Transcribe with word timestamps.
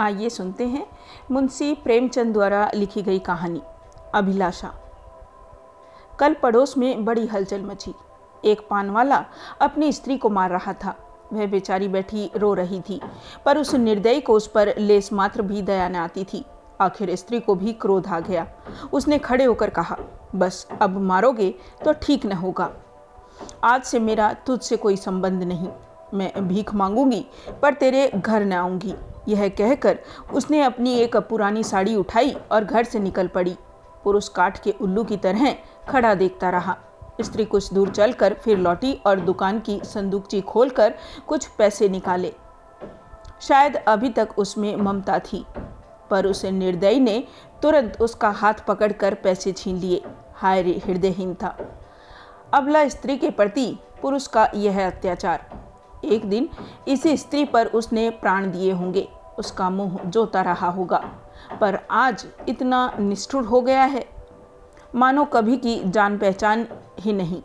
आइए 0.00 0.28
सुनते 0.28 0.66
हैं 0.66 0.86
मुंशी 1.30 1.74
प्रेमचंद 1.74 2.32
द्वारा 2.32 2.70
लिखी 2.74 3.02
गई 3.02 3.18
कहानी, 3.18 3.60
अभिलाषा। 4.14 4.72
कल 6.18 6.34
पड़ोस 6.34 6.76
में 6.78 7.04
बड़ी 7.04 7.26
हलचल 7.26 7.62
मची। 7.62 7.92
एक 8.44 8.60
पान 8.70 8.90
वाला 8.90 9.24
अपनी 9.60 9.92
स्त्री 9.92 10.16
को 10.18 10.28
मार 10.28 10.50
रहा 10.50 10.72
था। 10.74 10.94
वह 11.32 11.46
बेचारी 11.46 11.88
बैठी 11.88 12.30
रो 12.36 12.52
रही 12.54 12.80
थी, 12.80 13.00
पर 13.44 13.58
उस 13.58 13.74
निर्दयी 13.74 14.20
को 14.20 14.32
उस 14.32 14.46
पर 14.46 14.74
लेस 14.78 15.12
मात्र 15.12 15.42
भी 15.42 15.62
दया 15.62 15.88
न 15.88 15.96
आती 15.96 16.24
थी। 16.24 16.44
आखिर 16.80 17.14
स्त्री 17.16 17.40
को 17.40 17.54
भी 17.54 17.72
क्रोध 17.72 18.06
आ 18.06 18.20
गया। 18.20 18.46
उसने 18.92 19.18
खड़े 19.18 19.44
होकर 19.44 19.70
कहा, 19.70 19.96
बस, 20.34 20.66
अब 20.82 20.98
मारोगे 20.98 21.54
तो 21.84 21.92
ठीक 21.92 22.26
न 22.26 22.32
होगा। 22.32 22.70
आज 23.64 23.82
से 23.82 23.98
मेरा 23.98 24.32
तुझसे 24.46 24.76
कोई 24.76 24.96
संबंध 24.96 25.42
नहीं। 25.42 25.68
मैं 26.14 26.48
भीख 26.48 26.74
मांगूँगी, 26.74 27.24
पर 27.62 27.74
तेरे 27.74 28.08
घर 28.08 28.44
न 28.44 28.52
आऊँगी। 28.52 28.94
यह 29.28 29.48
कहकर 29.48 29.98
उसने 30.32 30.62
अपनी 30.62 30.94
एक 30.94 31.16
पुरानी 31.16 31.62
साड़ी 31.64 31.96
उठाई 31.96 32.34
और 32.52 32.64
घर 32.64 32.84
से 32.84 32.98
निकल 32.98 33.28
पड़ी। 33.28 33.56
पुरुष 34.04 34.28
काठ 34.28 34.62
के 34.62 34.74
उल्लू 34.80 35.04
की 35.04 35.16
तरह 35.16 35.54
खड़ा 35.88 36.14
देखता 36.14 36.50
रहा। 36.50 36.76
स्त्री 37.20 37.44
कुछ 37.44 37.72
दूर 37.72 37.90
चलकर 37.90 38.34
फिर 38.34 38.58
लौटी 38.58 38.92
और 39.06 39.20
दुकान 39.20 39.60
की 39.60 39.80
संदूकची 39.84 40.40
खोलकर 40.40 40.94
कुछ 41.26 41.46
पैसे 41.48 41.88
निकाले। 41.88 42.32
शायद 43.40 43.76
अभी 43.76 44.10
तक 44.10 44.28
उसमें 44.38 44.74
ममता 44.76 45.18
थी, 45.18 45.44
पर 46.10 46.26
उस 46.26 46.44
निर्दयी 46.44 47.00
ने 47.00 47.24
तुरंत 47.62 48.00
उसका 48.00 48.30
हाथ 48.30 48.54
पकड़कर 48.68 49.14
पैसे 49.14 49.52
छीन 49.52 49.76
लिए। 49.76 50.02
हाय 50.34 50.62
रे, 50.62 50.80
हृदयहीन 50.86 51.34
था। 51.34 51.56
अबला 52.54 52.88
स्त्री 52.88 53.16
के 53.16 53.30
प्रति 53.30 53.78
पुरुष 54.02 54.26
का 54.26 54.50
यह 54.54 54.86
अत्याचार। 54.86 55.48
एक 56.04 56.24
दिन 56.24 56.48
इसी 56.88 57.16
स्त्री 57.16 57.44
पर 57.44 57.66
उसने 57.66 58.10
प्राण 58.10 58.50
दिए 58.50 58.72
होंगे, 58.72 59.08
उसका 59.38 59.70
मुँह 59.70 59.98
जोता 60.06 60.42
रहा 60.42 60.70
होगा। 60.70 60.98
पर 61.60 61.78
आज 61.90 62.26
इतना 62.48 62.92
निष्ठुर 63.00 63.44
हो 63.44 63.60
गया 63.60 63.84
है। 63.84 64.06
मानो 64.94 65.24
कभी 65.24 65.56
की 65.56 65.82
जान 65.84 66.18
पहचान 66.18 66.66
ही 67.00 67.12
नहीं। 67.12 67.42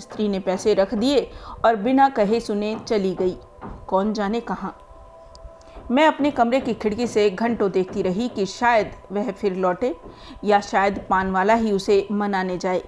स्त्री 0.00 0.28
ने 0.28 0.40
पैसे 0.40 0.74
रख 0.74 0.94
दिए 0.94 1.30
और 1.64 1.76
बिना 1.76 2.08
कहे 2.08 2.40
सुने 2.40 2.76
चली 2.88 3.14
गई। 3.14 3.36
कौन 3.86 4.12
जाने 4.12 4.40
कहाँ। 4.40 4.78
मैं 5.90 6.06
अपने 6.06 6.30
कमरे 6.30 6.60
की 6.60 6.74
खिड़की 6.74 7.06
से 7.06 7.30
घंटों 7.30 7.70
देखती 7.70 8.02
रही 8.02 8.28
कि 8.28 8.46
शायद 8.46 8.92
वह 9.12 9.30
फिर 9.30 9.54
लौटे 9.54 9.96
या 10.44 10.60
शायद 10.60 11.06
पान 11.10 11.30
वाला 11.30 11.54
ही 11.54 11.72
उसे 11.72 12.08
मनाने 12.12 12.58
जाए, 12.58 12.82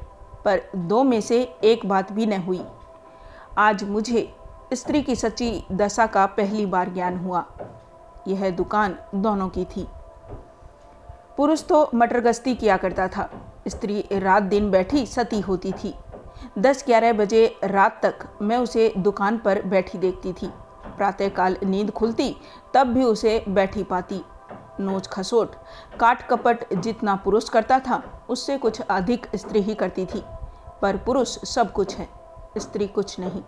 पर 0.45 0.63
दो 0.77 1.03
में 1.03 1.21
से 1.21 1.55
एक 1.65 1.87
बात 1.87 2.13
भी 2.13 2.27
न 2.27 2.33
हुई। 2.33 2.61
आज 3.59 3.85
मुझे 3.85 4.35
स्त्री 4.73 5.03
की 5.03 5.17
सच्ची 5.17 5.67
दशा 5.73 6.07
का 6.07 6.27
पहली 6.27 6.67
बार 6.67 6.91
ज्ञान 6.91 7.19
हुआ। 7.19 7.45
यह 8.29 8.51
दुकान 8.51 8.99
दोनों 9.15 9.49
की 9.49 9.65
थी। 9.65 9.89
पुरुष 11.37 11.65
तो 11.65 11.91
मटर 11.95 12.21
गश्ती 12.21 12.55
किया 12.55 12.77
करता 12.77 13.09
था। 13.09 13.31
स्त्री 13.69 14.09
रात 14.13 14.43
दिन 14.43 14.71
बैठी 14.71 15.07
सती 15.07 15.41
होती 15.41 15.73
थी। 15.73 15.95
दस 16.59 16.85
ग्यारह 16.87 17.13
बजे 17.13 17.57
रात 17.65 18.01
तक 18.03 18.19
मैं 18.43 18.59
उसे 18.59 18.95
दुकान 18.99 19.39
पर 19.39 19.63
बैठी 19.63 19.99
देखती 19.99 20.33
थी। 20.33 20.47
प्रातःकाल 20.97 21.57
नींद 21.63 21.91
खुलती, 21.91 22.37
तब 22.75 22.87
भी 22.87 23.05
उसे 23.05 23.45
बैठी 23.49 23.83
पाती। 23.83 24.23
नोच 24.81 25.07
खसोट, 25.07 25.55
काट 26.01 26.29
कपट 26.29 26.75
जितना 26.75 27.17
पुरुष 27.17 27.49
करता 27.49 27.79
था, 27.79 28.27
उससे 28.29 28.59
कुछ 28.59 28.81
अधिक 28.81 29.27
स्त्री 29.35 29.61
ही 29.61 29.75
करती 29.75 30.07
थी। 30.07 30.25
पर 30.83 30.97
पुरुष 30.97 31.29
सब 31.29 31.73
कुछ 31.73 31.97
है, 31.97 32.09
स्त्री 32.59 32.87
कुछ 32.87 33.19
नहीं। 33.19 33.43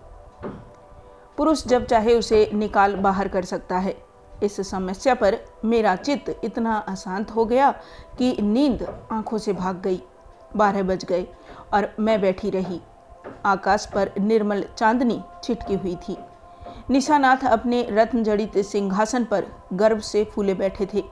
पुरुष 1.41 1.63
जब 1.67 1.85
चाहे 1.87 2.15
उसे 2.15 2.51
निकाल 2.55 2.95
बाहर 2.95 3.29
कर 3.29 3.45
सकता 3.45 3.79
है। 3.79 3.95
इस 4.43 4.61
समस्या 4.71 5.15
पर 5.15 5.37
मेरा 5.65 5.95
चित्त 5.97 6.41
इतना 6.45 6.75
अशांत 6.89 7.31
हो 7.31 7.45
गया 7.45 7.71
कि 8.19 8.37
नींद 8.41 8.83
आँखों 9.13 9.39
से 9.39 9.53
भाग 9.53 9.81
गई। 9.81 10.01
बारह 10.57 10.83
बज 10.83 11.05
गए 11.05 11.27
और 11.75 11.89
मैं 12.01 12.21
बैठी 12.21 12.51
रही। 12.51 12.81
आकाश 13.47 13.87
पर 13.87 14.11
निर्मल 14.19 14.65
चांदनी 14.79 15.21
छिटकी 15.45 15.75
हुई 15.75 15.97
थी। 15.99 16.17
निशानाथ 16.91 17.47
अपने 17.47 17.83
रत्न 17.91 18.23
जड़ित 18.23 18.59
सिंहासन 18.59 19.25
पर 19.25 19.47
गर्व 19.73 20.01
से 20.01 20.25
फूले 20.25 20.55
बैठे 20.55 20.87
थे। 20.95 21.05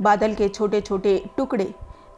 बादल 0.00 0.34
के 0.34 0.48
छोटे 0.48 0.80
छोटे 0.80 1.22
टुकड़े 1.36 1.72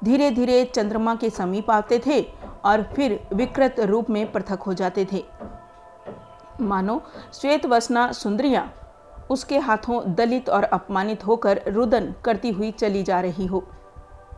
धीरे 0.04 0.30
धीरे 0.30 0.64
चंद्रमा 0.64 1.14
के 1.14 1.30
समीप 1.30 1.70
आते 1.70 2.00
थे 2.06 2.20
और 2.64 2.82
फिर 2.96 3.18
विकृत 3.32 3.80
रूप 3.80 4.10
में 4.10 4.32
पृथक 4.32 4.62
हो 4.62 4.74
जाते 4.74 5.06
थे। 5.12 5.24
मानो 6.62 7.00
श्वेत 7.32 7.66
वसना 7.66 8.10
सुंदरिया, 8.12 8.70
उसके 9.30 9.58
हाथों 9.58 10.02
दलित 10.14 10.48
और 10.50 10.64
अपमानित 10.64 11.26
होकर 11.26 11.62
रुदन 11.68 12.14
करती 12.24 12.50
हुई 12.50 12.70
चली 12.70 13.02
जा 13.02 13.20
रही 13.20 13.46
हो। 13.46 13.62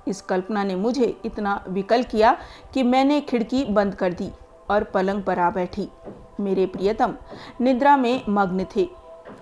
इस 0.09 0.21
कल्पना 0.21 0.65
ने 0.65 0.75
मुझे 0.77 1.17
इतना 1.25 1.63
विकल 1.69 2.03
किया 2.03 2.37
कि 2.75 2.83
मैंने 2.83 3.21
खिड़की 3.21 3.65
बंद 3.65 3.95
कर 3.95 4.13
दी 4.13 4.31
और 4.71 4.85
पलंग 4.85 5.23
पर 5.23 5.39
आ 5.39 5.51
बैठी। 5.51 5.89
मेरे 6.41 6.67
प्रियतम 6.67 7.15
निद्रा 7.61 7.97
में 7.97 8.23
मग्न 8.29 8.67
थे। 8.77 8.89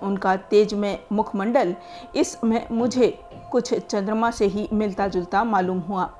उनका 0.03 0.34
तेज 0.37 0.75
में 0.75 0.98
मुखमंडल 1.12 1.75
इसमें 2.16 2.66
मुझे 2.72 3.09
कुछ 3.53 3.72
चंद्रमा 3.75 4.31
से 4.31 4.47
ही 4.47 4.69
मिलता 4.72 5.06
जुलता 5.09 5.44
मालूम 5.44 5.78
हुआ। 5.78 6.10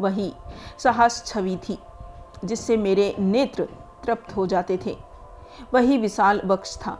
वही 0.00 0.32
साहस 0.78 1.22
छवि 1.26 1.56
थी, 1.68 1.78
जिससे 2.44 2.76
मेरे 2.76 3.14
नेत्र 3.18 3.68
तृप्त 4.04 4.36
हो 4.36 4.46
जाते 4.46 4.78
थे। 4.86 4.96
वही 5.74 5.98
विशाल 5.98 6.40
वक्ष 6.44 6.76
था, 6.76 6.98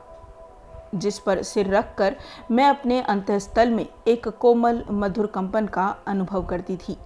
जिस 0.94 1.18
पर 1.18 1.42
सिर 1.42 1.74
रखकर 1.74 2.16
मैं 2.50 2.66
अपने 2.66 3.00
अंतस्थल 3.02 3.70
में 3.70 3.86
एक 4.08 4.28
कोमल 4.30 4.82
मधुर 4.90 5.26
कंपन 5.26 5.66
का 5.66 5.86
अनुभव 6.06 6.44
करती 6.46 6.76
थी। 6.78 6.96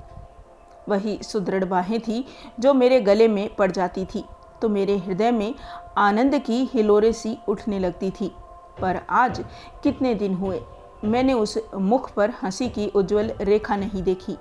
वही 0.88 1.18
सुदृढ़ 1.22 1.64
बाहें 1.64 2.00
थी 2.00 2.24
जो 2.60 2.74
मेरे 2.74 3.00
गले 3.00 3.28
में 3.28 3.54
पड़ 3.54 3.70
जाती 3.70 4.04
थी 4.04 4.24
तो 4.62 4.68
मेरे 4.68 4.96
हृदय 4.98 5.30
में 5.30 5.54
आनंद 5.98 6.38
की 6.38 6.64
हिलोरे 6.74 7.12
सी 7.12 7.36
उठने 7.48 7.78
लगती 7.78 8.10
थी। 8.10 8.32
पर 8.80 9.00
आज 9.10 9.44
कितने 9.82 10.14
दिन 10.14 10.34
हुए, 10.34 10.60
मैंने 11.04 11.32
उस 11.32 11.58
मुख 11.74 12.12
पर 12.12 12.32
हँसी 12.42 12.68
की 12.68 12.86
उज्जवल 12.88 13.32
रेखा 13.40 13.76
नहीं 13.76 14.02
देखी। 14.02 14.36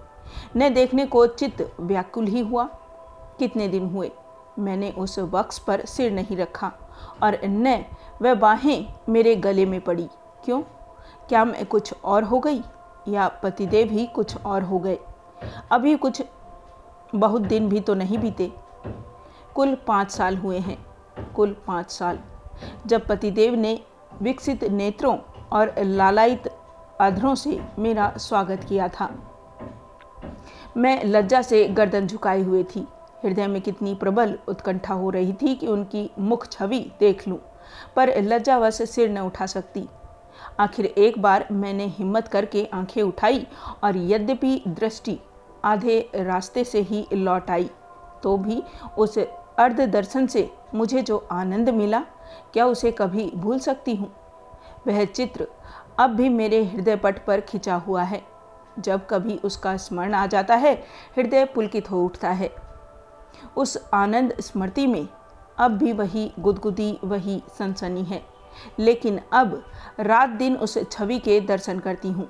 न 0.57 0.73
देखने 0.73 1.05
को 1.05 1.25
चित्त 1.27 1.75
व्याकुल 1.79 2.25
ही 2.25 2.39
हुआ। 2.41 2.63
कितने 3.39 3.67
दिन 3.67 3.85
हुए, 3.85 4.11
मैंने 4.59 4.91
उस 4.91 5.17
वक्स 5.19 5.59
पर 5.59 5.85
सिर 5.85 6.11
नहीं 6.11 6.38
रखा। 6.38 6.71
और 7.23 7.38
न 7.45 7.85
वह 8.22 8.33
बाहें 8.33 8.94
मेरे 9.09 9.35
गले 9.35 9.66
में 9.66 9.81
पड़ी। 9.81 10.07
क्यों? 10.45 10.61
क्या 11.29 11.45
मैं 11.45 11.66
कुछ 11.66 11.94
और 12.03 12.23
हो 12.23 12.39
गई? 12.39 12.61
या 13.07 13.28
पतिदेव 13.28 13.89
ही 13.89 14.06
कुछ 14.06 14.38
और 14.38 14.63
हो 14.63 14.79
गए? 14.79 15.00
अभी 15.72 15.95
कुछ 15.95 16.23
बहुत 17.16 17.41
दिन 17.41 17.69
भी 17.69 17.79
तो 17.79 17.94
नहीं 17.94 18.17
बीते। 18.17 18.51
कुल 19.56 19.75
पाँच 19.75 20.11
साल 20.11 20.38
हुए 20.38 20.59
हैं। 20.59 20.85
कुल 21.35 21.56
पाँच 21.67 21.91
साल। 21.91 22.19
जब 22.85 23.07
पतिदेव 23.07 23.56
ने 23.56 23.79
विकसित 24.22 24.63
नेत्रों 24.63 25.17
और 25.51 25.73
लालायित 25.79 26.47
अधरों 27.01 27.35
से 27.35 27.62
मेरा 27.79 28.13
स्वागत 28.17 28.63
किया 28.63 28.88
था, 28.88 29.09
मैं 30.77 31.03
लज्जा 31.03 31.41
से 31.41 31.67
गर्दन 31.67 32.07
झुकाए 32.07 32.41
हुए 32.41 32.63
थी। 32.63 32.88
हृदय 33.23 33.47
में 33.47 33.61
कितनी 33.61 33.93
प्रबल 33.95 34.37
उत्कंठा 34.47 34.93
हो 34.93 35.09
रही 35.09 35.33
थी 35.33 35.53
कि 35.55 35.67
उनकी 35.67 36.09
मुख 36.19 36.47
छवि 36.47 36.79
देख 36.99 37.27
लूँ, 37.27 37.37
पर 37.95 38.09
लज्जावश 38.23 38.81
सिर 38.81 39.09
न 39.09 39.19
उठा 39.19 39.45
सकती। 39.45 39.87
आखिर 40.59 40.85
एक 40.85 41.21
बार 41.21 41.47
मैंने 41.51 41.85
हिम्मत 41.87 42.27
करके 42.27 42.65
आँखें 42.73 43.01
उठाई 43.01 43.45
और 43.83 43.97
यद्यपि 43.97 44.61
दृष्टि 44.67 45.17
आधे 45.65 45.99
रास्ते 46.15 46.63
से 46.63 46.81
ही 46.81 47.05
लौट 47.13 47.49
आई 47.51 47.69
तो 48.23 48.35
भी 48.37 48.61
उस 48.97 49.17
अर्ध 49.17 49.81
दर्शन 49.81 50.27
से 50.27 50.49
मुझे 50.75 51.01
जो 51.01 51.17
आनंद 51.31 51.69
मिला, 51.69 51.99
क्या 52.53 52.65
उसे 52.65 52.91
कभी 52.91 53.29
भूल 53.35 53.59
सकती 53.59 53.95
हूँ? 53.95 54.11
वह 54.87 55.03
चित्र 55.05 55.47
अब 55.99 56.15
भी 56.15 56.29
मेरे 56.29 56.63
हृदय 56.63 56.95
पट 56.95 57.25
पर 57.25 57.41
खिंचा 57.41 57.75
हुआ 57.77 58.03
है। 58.03 58.21
जब 58.79 59.06
कभी 59.07 59.35
उसका 59.38 59.75
स्मरण 59.77 60.13
आ 60.13 60.25
जाता 60.27 60.56
है, 60.56 60.73
हृदय 61.18 61.45
पुलकित 61.45 61.91
हो 61.91 62.03
उठता 62.06 62.29
है। 62.29 62.50
उस 63.57 63.77
आनंद 63.93 64.33
स्मृति 64.39 64.87
में 64.87 65.07
अब 65.57 65.71
भी 65.71 65.91
वही 65.93 66.31
गुदगुदी, 66.39 66.97
वही 67.03 67.41
सनसनी 67.57 68.03
है। 68.03 68.23
लेकिन 68.79 69.19
अब 69.33 69.63
रात 69.99 70.29
दिन 70.29 70.55
उस 70.57 70.77
छवि 70.91 71.19
के 71.19 71.39
दर्शन 71.41 71.79
करती 71.79 72.11
हूँ। 72.11 72.27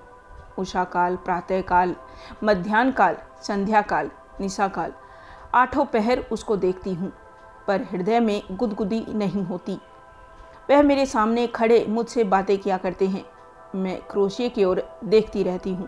उषा 0.57 0.83
काल 0.83 1.15
प्रातःकाल 1.15 1.95
मध्यान्ह 2.43 2.91
काल 2.91 3.17
संध्या 3.43 3.81
काल 3.81 4.09
निशा 4.41 4.67
काल 4.67 4.93
आठों 5.53 5.85
पहर 5.85 6.19
उसको 6.31 6.55
देखती 6.57 6.93
हूँ, 6.93 7.11
पर 7.67 7.81
हृदय 7.81 8.19
में 8.19 8.41
गुदगुदी 8.51 9.03
नहीं 9.09 9.43
होती। 9.43 9.77
वह 10.69 10.81
मेरे 10.81 11.05
सामने 11.05 11.47
खड़े 11.47 11.85
मुझसे 11.89 12.23
बातें 12.23 12.57
किया 12.57 12.77
करते 12.77 13.07
हैं। 13.07 13.25
मैं 13.75 13.99
क्रोशिए 14.01 14.49
की 14.49 14.63
ओर 14.63 14.81
देखती 15.03 15.43
रहती 15.43 15.73
हूँ। 15.73 15.87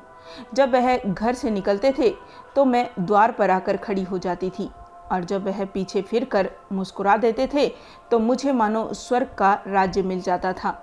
जब 0.53 0.73
वह 0.73 0.97
घर 0.97 1.33
से 1.33 1.49
निकलते 1.49 1.93
थे 1.99 2.09
तो 2.55 2.65
मैं 2.65 2.89
द्वार 2.99 3.31
पर 3.31 3.51
आकर 3.51 3.77
खड़ी 3.77 4.03
हो 4.03 4.17
जाती 4.17 4.49
थी। 4.49 4.69
और 5.12 5.24
जब 5.24 5.45
वह 5.45 5.63
पीछे 5.65 6.01
फिर 6.01 6.25
कर 6.25 6.50
मुस्कुरा 6.71 7.15
देते 7.18 7.48
थे 7.54 7.68
तो 8.12 8.19
मुझे 8.19 8.51
मानो 8.51 8.88
स्वर्ग 8.94 9.36
का 9.38 9.54
राज्य 9.68 10.01
मिल 10.01 10.21
जाता 10.21 10.54
था। 10.54 10.75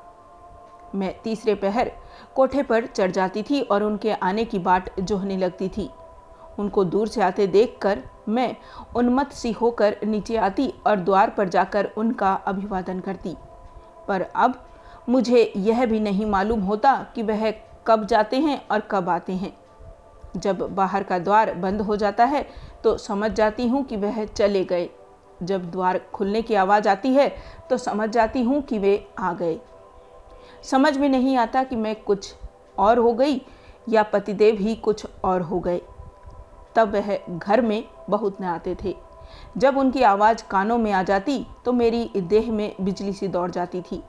मैं 0.94 1.14
तीसरे 1.22 1.54
पहर 1.54 1.90
कोठे 2.36 2.62
पर 2.62 2.86
चढ़ 2.86 3.10
जाती 3.10 3.42
थी 3.42 3.60
और 3.62 3.82
उनके 3.82 4.12
आने 4.12 4.44
की 4.44 4.58
बाट 4.58 5.00
जोहने 5.00 5.36
लगती 5.36 5.68
थी। 5.68 5.88
उनको 6.58 6.84
दूर 6.84 7.08
से 7.08 7.22
आते 7.22 7.46
देखकर 7.46 8.02
मैं 8.28 8.54
उन्मत्त 8.96 9.32
सी 9.32 9.52
होकर 9.52 9.96
नीचे 10.04 10.36
आती 10.36 10.72
और 10.86 10.96
द्वार 10.96 11.30
पर 11.30 11.48
जाकर 11.48 11.90
उनका 11.96 12.32
अभिवादन 12.46 13.00
करती। 13.00 13.36
पर 14.08 14.22
अब 14.36 14.54
मुझे 15.08 15.52
यह 15.56 15.84
भी 15.86 16.00
नहीं 16.00 16.26
मालूम 16.26 16.60
होता 16.60 16.94
कि 17.14 17.22
वह 17.22 17.50
कब 17.86 18.06
जाते 18.06 18.38
हैं 18.38 18.60
और 18.68 18.80
कब 18.80 19.08
आते 19.08 19.32
हैं। 19.32 19.52
जब 20.36 20.58
बाहर 20.70 21.02
का 21.02 21.18
द्वार 21.18 21.52
बंद 21.54 21.80
हो 21.80 21.96
जाता 21.96 22.24
है 22.24 22.46
तो 22.84 22.96
समझ 22.98 23.30
जाती 23.30 23.66
हूँ 23.68 23.84
कि 23.84 23.96
वह 23.96 24.24
चले 24.24 24.64
गए। 24.64 24.88
जब 25.42 25.70
द्वार 25.70 25.98
खुलने 26.14 26.42
की 26.42 26.54
आवाज़ 26.54 26.88
आती 26.88 27.08
है 27.08 27.28
तो 27.70 27.76
समझ 27.76 28.08
जाती 28.10 28.42
हूँ 28.42 28.60
कि 28.62 28.78
वे 28.78 28.96
आ 29.18 29.32
गए। 29.32 29.58
समझ 30.62 30.96
में 30.98 31.08
नहीं 31.08 31.36
आता 31.36 31.62
कि 31.62 31.76
मैं 31.76 31.94
कुछ 31.96 32.34
और 32.78 32.98
हो 32.98 33.12
गई 33.12 33.40
या 33.88 34.02
पतिदेव 34.02 34.56
ही 34.56 34.74
कुछ 34.74 35.06
और 35.24 35.42
हो 35.42 35.58
गए। 35.60 35.80
तब 36.76 36.94
वह 36.94 37.18
घर 37.28 37.60
में 37.60 37.84
बहुत 38.10 38.40
न 38.40 38.44
आते 38.44 38.76
थे। 38.84 38.94
जब 39.58 39.78
उनकी 39.78 40.02
आवाज़ 40.02 40.44
कानों 40.50 40.78
में 40.78 40.90
आ 40.92 41.02
जाती 41.02 41.44
तो 41.64 41.72
मेरी 41.72 42.10
देह 42.16 42.52
में 42.52 42.74
बिजली 42.80 43.12
सी 43.12 43.28
दौड़ 43.28 43.50
जाती 43.50 43.82
थी। 43.82 44.02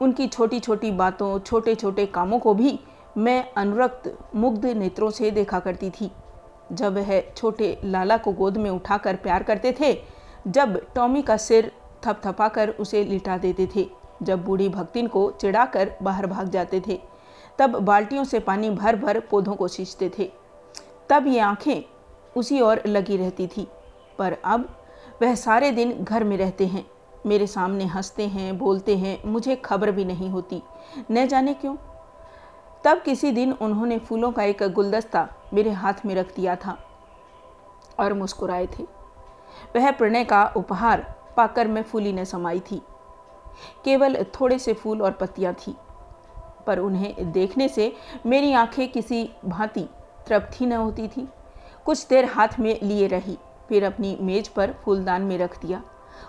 उनकी 0.00 0.26
छोटी 0.26 0.60
छोटी 0.60 0.90
बातों 0.90 1.38
छोटे 1.38 1.74
छोटे 1.74 2.06
कामों 2.06 2.38
को 2.38 2.54
भी 2.54 2.78
मैं 3.16 3.52
अनुरक्त, 3.54 4.16
मुग्ध 4.34 4.66
नेत्रों 4.66 5.10
से 5.10 5.30
देखा 5.30 5.58
करती 5.58 5.90
थी। 5.90 6.10
जब 6.72 6.94
वह 6.94 7.20
छोटे 7.36 7.78
लाला 7.84 8.16
को 8.16 8.32
गोद 8.32 8.56
में 8.56 8.70
उठाकर 8.70 9.16
प्यार 9.16 9.42
करते 9.42 9.74
थे, 9.80 10.02
जब 10.48 10.80
टॉमी 10.94 11.22
का 11.22 11.36
सिर 11.36 11.72
थपथपाकर 12.04 12.68
उसे 12.70 13.04
लिटा 13.04 13.38
देते 13.38 13.68
थे, 13.76 13.86
जब 14.22 14.44
बूढ़ी 14.44 14.68
भक्तिन 14.68 15.06
को 15.06 15.30
चिढ़ाकर 15.30 15.92
बाहर 16.02 16.26
भाग 16.26 16.48
जाते 16.48 16.82
थे, 16.86 17.00
तब 17.58 17.70
बाल्टियों 17.70 18.24
से 18.24 18.38
पानी 18.38 18.70
भर 18.70 18.96
भर 18.96 19.20
पौधों 19.20 19.54
को 19.54 19.68
सींचते 19.68 20.10
थे। 20.18 20.30
तब 21.10 21.26
ये 21.26 21.38
आँखें 21.38 21.82
उसी 22.36 22.60
ओर 22.60 22.82
लगी 22.86 23.16
रहती 23.16 23.46
थी, 23.46 23.68
पर 24.18 24.36
अब 24.44 24.68
वह 25.22 25.34
सारे 25.34 25.70
दिन 25.70 25.92
घर 26.04 26.24
में 26.24 26.36
रहते 26.36 26.66
हैं, 26.66 26.86
मेरे 27.26 27.46
सामने 27.46 27.84
हँसते 27.84 28.26
हैं, 28.26 28.58
बोलते 28.58 28.96
हैं, 28.96 29.18
मुझे 29.26 29.56
खबर 29.56 29.90
भी 29.90 30.04
नहीं 30.04 30.30
होती, 30.30 30.62
न 31.10 31.26
जाने 31.26 31.54
क्यों। 31.54 31.76
तब 32.84 33.02
किसी 33.02 33.30
दिन 33.30 33.52
उन्होंने 33.52 33.98
फूलों 33.98 34.32
का 34.32 34.42
एक 34.42 34.62
गुलदस्ता 34.62 35.28
मेरे 35.54 35.70
हाथ 35.72 36.04
में 36.06 36.14
रख 36.14 36.34
दिया 36.36 36.56
था 36.56 36.76
और 38.00 38.12
मुस्कुराए 38.12 38.66
थे। 38.68 38.82
वह 39.76 39.90
प्रणय 39.90 40.24
का 40.24 40.44
उपहार 40.56 41.00
पाकर 41.36 41.68
मैं 41.68 41.82
फूली 41.82 42.12
न 42.12 42.24
समाई 42.24 42.60
थी। 42.62 42.80
केवल 43.84 44.22
थोड़े 44.34 44.58
से 44.58 44.72
फूल 44.74 45.02
और 45.02 45.12
पत्तियाँ 45.12 45.54
थी, 45.56 45.74
पर 46.66 46.78
उन्हें 46.78 47.32
देखने 47.32 47.68
से 47.68 47.92
मेरी 48.26 48.52
आँखें 48.52 48.90
किसी 48.92 49.28
भांति 49.44 49.88
तृप्त 50.26 50.60
ही 50.60 50.66
न 50.66 50.72
होती 50.72 51.08
थी। 51.08 51.28
कुछ 51.86 52.06
देर 52.08 52.24
हाथ 52.24 52.58
में 52.60 52.78
लिए 52.82 53.06
रही, 53.06 53.38
फिर 53.68 53.84
अपनी 53.84 54.16
मेज 54.20 54.48
पर 54.48 54.74
फूलदान 54.84 55.22
में 55.22 55.36
रख 55.38 55.60
दिया। 55.60 55.82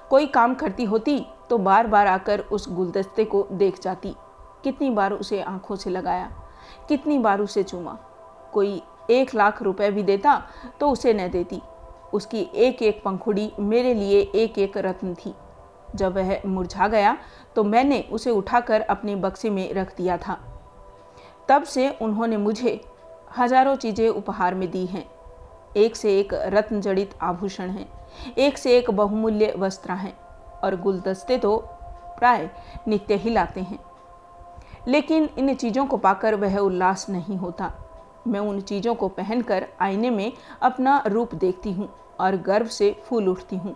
कोई 0.09 0.25
काम 0.27 0.53
करती 0.55 0.83
होती 0.83 1.19
तो 1.49 1.57
बार 1.57 1.87
बार 1.87 2.07
आकर 2.07 2.39
उस 2.41 2.67
गुलदस्ते 2.69 3.25
को 3.25 3.45
देख 3.51 3.81
जाती। 3.81 4.15
कितनी 4.63 4.89
बार 4.89 5.13
उसे 5.13 5.41
आँखों 5.41 5.75
से 5.75 5.89
लगाया, 5.89 6.31
कितनी 6.89 7.17
बार 7.17 7.41
उसे 7.41 7.63
चूमा। 7.63 7.97
कोई 8.53 8.81
एक 9.11 9.33
लाख 9.35 9.61
रुपए 9.63 9.89
भी 9.91 10.03
देता 10.03 10.41
तो 10.79 10.89
उसे 10.89 11.13
न 11.13 11.27
देती। 11.29 11.61
उसकी 12.13 12.41
एक 12.55 12.81
एक 12.81 13.01
पंखुड़ी 13.03 13.51
मेरे 13.59 13.93
लिए 13.93 14.21
एक 14.35 14.59
एक 14.59 14.77
रत्न 14.77 15.13
थी। 15.15 15.33
जब 15.95 16.15
वह 16.15 16.41
मुरझा 16.45 16.87
गया 16.87 17.17
तो 17.55 17.63
मैंने 17.63 18.03
उसे 18.11 18.31
उठाकर 18.31 18.81
अपने 18.81 19.15
बक्से 19.15 19.49
में 19.49 19.73
रख 19.73 19.95
दिया 19.97 20.17
था। 20.17 20.37
तब 21.49 21.63
से 21.63 21.89
उन्होंने 22.01 22.37
मुझे 22.37 22.79
हज़ारों 23.37 23.75
चीज़ें 23.75 24.07
उपहार 24.09 24.55
में 24.55 24.69
दी 24.71 24.85
हैं। 24.85 25.05
एक 25.77 25.95
से 25.95 26.19
एक 26.19 26.33
रत्न 26.33 26.81
जड़ित 26.81 27.13
आभूषण 27.21 27.69
हैं, 27.69 27.87
एक 28.37 28.57
से 28.57 28.77
एक 28.77 28.91
बहुमूल्य 28.91 29.53
वस्त्र 29.57 29.91
हैं, 29.93 30.13
और 30.63 30.75
गुलदस्ते 30.75 31.37
तो 31.37 31.57
प्राय 32.19 32.49
नित्य 32.87 33.15
ही 33.15 33.29
लाते 33.29 33.61
हैं। 33.61 33.79
लेकिन 34.87 35.29
इन 35.37 35.53
चीज़ों 35.55 35.85
को 35.85 35.97
पाकर 35.97 36.35
वह 36.35 36.57
उल्लास 36.57 37.05
नहीं 37.09 37.37
होता। 37.37 37.71
मैं 38.27 38.39
उन 38.39 38.61
चीज़ों 38.61 38.95
को 38.95 39.07
पहनकर 39.07 39.67
आईने 39.81 40.09
में 40.09 40.31
अपना 40.61 41.03
रूप 41.07 41.35
देखती 41.35 41.71
हूँ 41.71 41.89
और 42.19 42.35
गर्व 42.35 42.67
से 42.67 42.95
फूल 43.05 43.29
उठती 43.29 43.55
हूँ। 43.55 43.75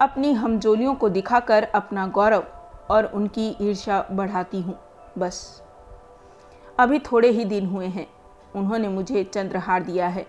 अपनी 0.00 0.32
हमजोलियों 0.32 0.94
को 0.94 1.08
दिखाकर 1.08 1.64
अपना 1.64 2.06
गौरव 2.06 2.44
और 2.90 3.04
उनकी 3.04 3.56
ईर्ष्या 3.60 4.08
बढ़ाती 4.12 4.60
हूँ, 4.60 4.78
बस। 5.18 5.62
अभी 6.78 6.98
थोड़े 6.98 7.30
ही 7.30 7.44
दिन 7.44 7.66
हुए 7.66 7.86
हैं, 7.86 8.06
उन्होंने 8.56 8.88
मुझे 8.88 9.24
चंद्रहार 9.24 9.82
दिया 9.82 10.08
है। 10.08 10.26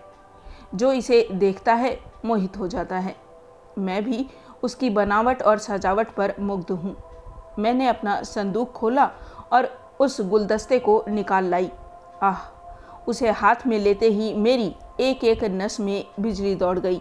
जो 0.74 0.92
इसे 0.92 1.28
देखता 1.32 1.74
है, 1.74 2.00
मोहित 2.24 2.56
हो 2.58 2.68
जाता 2.68 2.98
है। 2.98 3.16
मैं 3.78 4.04
भी 4.04 4.26
उसकी 4.62 4.90
बनावट 4.90 5.42
और 5.42 5.58
सजावट 5.58 6.10
पर 6.10 6.34
मुग्ध 6.40 6.70
हूँ। 6.70 6.96
मैंने 7.58 7.88
अपना 7.88 8.22
संदूक 8.22 8.72
खोला 8.72 9.10
और 9.52 9.68
उस 10.00 10.20
गुलदस्ते 10.20 10.78
को 10.78 11.04
निकाल 11.08 11.44
लाई। 11.44 11.70
आह! 12.22 12.59
उसे 13.08 13.30
हाथ 13.30 13.66
में 13.66 13.78
लेते 13.78 14.06
ही 14.06 14.34
मेरी 14.34 14.74
एक 15.00 15.24
एक 15.24 15.44
नस 15.44 15.80
में 15.80 16.04
बिजली 16.20 16.54
दौड़ 16.54 16.78
गई। 16.78 17.00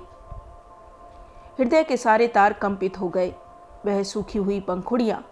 हृदय 1.60 1.84
के 1.84 1.98
सारे 1.98 2.28
तार 2.28 2.54
कंपित 2.54 3.00
हो 3.00 3.10
गए। 3.10 3.34
वह 3.86 4.04
सूखी 4.04 4.40
हुई 4.40 4.60
पंखुड़ियाँ, 4.60 5.26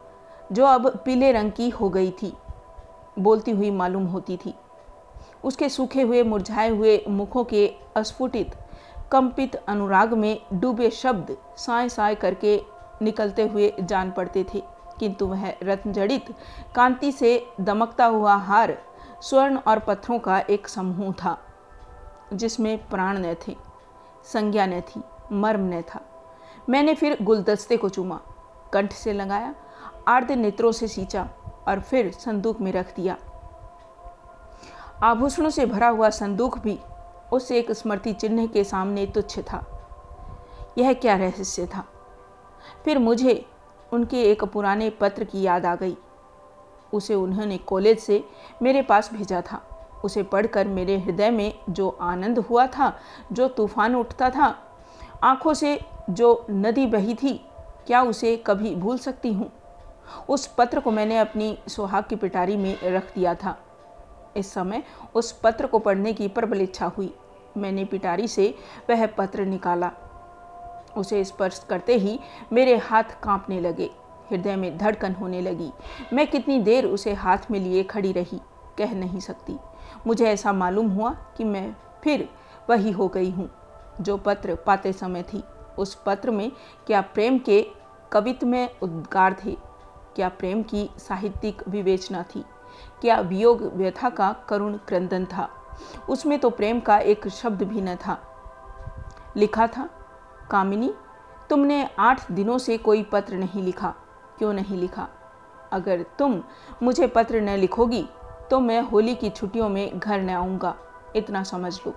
जो 0.51 0.65
अब 0.65 0.99
पीले 1.05 1.31
रंग 1.31 1.51
की 1.51 1.69
हो 1.69 1.89
गई 1.89 2.11
थी, 2.11 2.33
बोलती 3.19 3.51
हुई 3.51 3.71
मालूम 3.71 4.05
होती 4.05 4.37
थी। 4.37 4.53
उसके 5.43 5.69
सूखे 5.69 6.01
हुए, 6.01 6.23
मुरझाए 6.23 6.69
हुए 6.69 7.03
मुखों 7.07 7.43
के 7.43 7.73
अस्फुटित, 7.95 8.55
कंपित 9.11 9.55
अनुराग 9.55 10.13
में 10.13 10.41
डूबे 10.53 10.89
शब्द 10.89 11.37
साय 11.57 11.89
साय 11.89 12.15
करके 12.15 12.61
निकलते 13.01 13.47
हुए 13.47 13.73
जान 13.79 14.11
पड़ते 14.11 14.45
थे। 14.53 14.63
किंतु 14.99 15.27
वह 15.27 15.53
रत्नजड़ित, 15.63 16.25
कांति 16.75 17.11
से 17.11 17.45
दमकता 17.61 18.05
हुआ 18.05 18.35
हार 18.35 18.77
स्वर्ण 19.21 19.57
और 19.57 19.79
पत्थरों 19.79 20.19
का 20.19 20.39
एक 20.39 20.67
समूह 20.67 21.13
था, 21.13 21.37
जिसमें 22.33 22.89
प्राण 22.89 23.17
न 23.17 23.35
थे 23.47 23.57
संज्ञा 24.23 24.65
न 24.65 24.81
थी 24.81 25.03
मर्म 25.31 25.73
न 25.73 25.81
था। 25.81 26.01
मैंने 26.69 26.95
फिर 26.95 27.17
गुलदस्ते 27.21 27.77
को 27.77 27.89
चूमा, 27.89 28.21
कंठ 28.73 28.93
से 28.93 29.13
लगाया 29.13 29.55
आर्द 30.07 30.31
नेत्रों 30.31 30.71
से 30.71 30.87
सींचा 30.87 31.29
और 31.67 31.79
फिर 31.79 32.11
संदूक 32.11 32.61
में 32.61 32.71
रख 32.71 32.95
दिया। 32.95 33.17
आभूषणों 35.03 35.49
से 35.49 35.65
भरा 35.65 35.87
हुआ 35.87 36.09
संदूक 36.09 36.57
भी 36.57 36.79
उस 37.31 37.51
एक 37.51 37.71
स्मृति 37.71 38.13
चिन्ह 38.13 38.47
के 38.47 38.63
सामने 38.63 39.05
तुच्छ 39.05 39.39
था। 39.39 39.65
यह 40.77 40.93
क्या 40.93 41.15
रहस्य 41.15 41.65
था? 41.65 41.85
फिर 42.85 42.99
मुझे 42.99 43.45
उनके 43.93 44.23
एक 44.23 44.43
पुराने 44.43 44.89
पत्र 44.89 45.23
की 45.23 45.41
याद 45.41 45.65
आ 45.65 45.75
गई। 45.75 45.97
उसे 46.93 47.15
उन्होंने 47.15 47.57
कॉलेज 47.57 47.99
से 47.99 48.23
मेरे 48.61 48.81
पास 48.81 49.13
भेजा 49.13 49.41
था। 49.41 49.61
उसे 50.05 50.23
पढ़कर 50.23 50.67
मेरे 50.67 50.97
हृदय 50.97 51.29
में 51.29 51.59
जो 51.69 51.97
आनंद 52.01 52.39
हुआ 52.39 52.67
था, 52.67 52.99
जो 53.31 53.47
तूफ़ान 53.47 53.95
उठता 53.95 54.29
था, 54.29 54.63
आँखों 55.23 55.53
से 55.53 55.81
जो 56.09 56.45
नदी 56.49 56.85
बही 56.85 57.15
थी, 57.15 57.45
क्या 57.87 58.01
उसे 58.01 58.37
कभी 58.37 58.75
भूल 58.75 58.97
सकती 58.97 59.33
हूँ? 59.33 59.51
उस 60.29 60.47
पत्र 60.47 60.79
को 60.79 60.91
मैंने 60.91 61.17
अपनी 61.17 61.59
सुहाग 61.67 62.03
की 62.03 62.15
पिटारी 62.15 62.57
में 62.57 62.79
रख 62.83 63.15
दिया 63.15 63.35
था। 63.35 63.57
इस 64.37 64.53
समय 64.53 64.83
उस 65.15 65.31
पत्र 65.31 65.67
को 65.67 65.79
पढ़ने 65.79 66.13
की 66.13 66.27
प्रबल 66.27 66.61
इच्छा 66.61 66.85
हुई। 66.85 67.13
मैंने 67.57 67.85
पिटारी 67.85 68.27
से 68.27 68.55
वह 68.89 69.07
पत्र 69.07 69.45
निकाला। 69.45 69.91
उसे 70.97 71.23
स्पर्श 71.23 71.65
करते 71.69 71.95
ही 71.95 72.19
मेरे 72.53 72.77
हाथ 72.77 73.03
कांपने 73.03 73.59
लगे। 73.59 73.89
हृदय 74.31 74.55
में 74.55 74.77
धड़कन 74.77 75.13
होने 75.13 75.41
लगी। 75.41 75.71
मैं 76.13 76.27
कितनी 76.27 76.59
देर 76.59 76.85
उसे 76.85 77.13
हाथ 77.13 77.51
में 77.51 77.59
लिए 77.59 77.83
खड़ी 77.83 78.11
रही, 78.11 78.39
कह 78.77 78.93
नहीं 78.95 79.19
सकती। 79.19 79.57
मुझे 80.07 80.25
ऐसा 80.25 80.53
मालूम 80.53 80.89
हुआ 80.89 81.11
कि 81.37 81.43
मैं 81.43 81.75
फिर 82.03 82.29
वही 82.69 82.91
हो 82.91 83.07
गई 83.07 83.31
हूँ, 83.31 83.49
जो 84.01 84.17
पत्र 84.17 84.55
पाते 84.55 84.93
समय 84.93 85.23
थी। 85.23 85.43
उस 85.77 85.95
पत्र 86.05 86.31
में, 86.31 86.51
क्या 86.87 87.01
प्रेम 87.01 87.39
के 87.39 87.67
कवित्व 88.11 88.47
में 88.47 88.69
उद्गार 88.81 89.35
थे? 89.45 89.57
क्या 90.15 90.29
प्रेम 90.29 90.63
की 90.63 90.89
साहित्यिक 90.97 91.67
विवेचना 91.67 92.23
थी? 92.23 92.43
क्या 93.01 93.19
वियोग 93.19 93.61
व्यथा 93.73 94.09
का 94.09 94.35
करुण 94.49 94.77
क्रंदन 94.77 95.25
था? 95.25 95.49
उसमें 96.09 96.39
तो 96.39 96.49
प्रेम 96.49 96.79
का 96.79 96.97
एक 96.97 97.27
शब्द 97.27 97.63
भी 97.63 97.81
न 97.81 97.95
था। 97.95 98.21
लिखा 99.37 99.67
था? 99.67 99.89
कामिनी, 100.51 100.93
तुमने 101.49 101.89
आठ 101.99 102.31
दिनों 102.31 102.57
से 102.57 102.77
कोई 102.77 103.03
पत्र 103.03 103.35
नहीं 103.35 103.63
लिखा। 103.63 103.93
क्यों 104.37 104.53
नहीं 104.53 104.77
लिखा? 104.77 105.07
अगर 105.71 106.05
तुम 106.19 106.41
मुझे 106.83 107.07
पत्र 107.07 107.41
न 107.41 107.57
लिखोगी 107.57 108.05
तो 108.51 108.59
मैं 108.59 108.81
होली 108.81 109.15
की 109.15 109.29
छुट्टियों 109.29 109.69
में 109.69 109.99
घर 109.99 110.21
न 110.21 110.29
आऊँगा। 110.29 110.75
इतना 111.15 111.43
समझ 111.43 111.73
लो। 111.77 111.93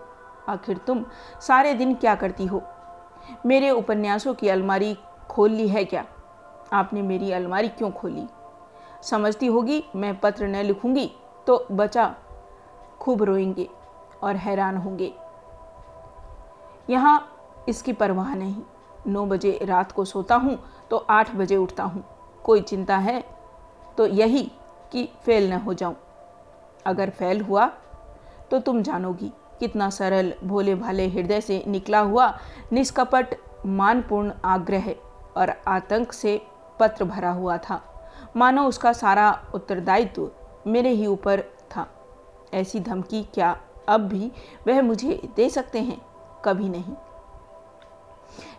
आखिर 0.49 0.79
तुम 0.79 1.05
सारे 1.41 1.75
दिन 1.75 1.95
क्या 1.95 2.15
करती 2.15 2.47
हो? 2.47 2.63
मेरे 3.47 3.71
उपन्यासों 3.71 4.35
की 4.35 4.49
अलमारी 4.49 4.97
खोल 5.31 5.51
ली 5.51 5.69
है 5.69 5.85
क्या? 5.85 6.05
आपने 6.73 7.03
मेरी 7.03 7.33
अलमारी 7.33 7.69
क्यों 7.69 7.91
खोली? 7.91 8.27
समझती 9.03 9.47
होगी 9.47 9.83
मैं 9.97 10.19
पत्र 10.21 10.47
न 10.47 10.57
लिखूँगी 10.57 11.11
तो 11.47 11.67
बचा, 11.73 12.15
खूब 13.01 13.23
रोएँगे 13.23 13.69
और 14.23 14.37
हैरान 14.37 14.77
होंगे। 14.77 15.13
यहाँ 16.89 17.27
इसकी 17.69 17.93
परवाह 17.93 18.35
नहीं। 18.35 18.63
नौ 19.07 19.25
बजे 19.27 19.59
रात 19.63 19.93
को 19.93 20.05
सोता 20.05 20.35
हूँ 20.35 20.59
तो 20.91 20.97
आठ 21.11 21.35
बजे 21.35 21.57
उठता 21.57 21.85
हूँ। 21.85 22.05
कोई 22.45 22.61
चिंता 22.61 22.97
है 22.99 23.23
तो 23.99 24.07
यही 24.07 24.43
कि 24.93 25.09
फेल 25.25 25.53
न 25.53 25.57
हो 25.57 25.75
जाऊँ। 25.75 25.97
अगर 26.87 27.11
फेल 27.11 27.41
हुआ 27.41 27.67
तो 28.51 28.59
तुम 28.59 28.83
जानोगी 28.83 29.31
कितना 29.61 29.89
सरल 29.91 30.33
भोले 30.45 30.75
भाले 30.75 31.07
हृदय 31.09 31.41
से 31.41 31.63
निकला 31.67 31.99
हुआ 32.01 32.33
निष्कपट, 32.73 33.35
मानपूर्ण 33.67 34.33
आग्रह 34.45 34.91
और 35.37 35.53
आतंक 35.69 36.13
से 36.13 36.41
पत्र 36.81 37.05
भरा 37.05 37.31
हुआ 37.31 37.57
था। 37.59 37.81
मानो 38.37 38.65
उसका 38.65 38.93
सारा 38.93 39.31
उत्तरदायित्व 39.55 40.31
मेरे 40.67 40.91
ही 40.91 41.07
ऊपर 41.07 41.43
था। 41.71 41.87
ऐसी 42.55 42.81
धमकी 42.81 43.23
क्या 43.35 43.57
अब 43.89 44.01
भी 44.01 44.31
वह 44.67 44.83
मुझे 44.83 45.21
दे 45.37 45.49
सकते 45.51 45.79
हैं? 45.79 46.01
कभी 46.45 46.69
नहीं। 46.69 46.95